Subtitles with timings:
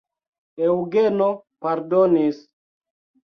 [0.67, 1.27] Eŭgeno
[1.65, 2.39] pardonis.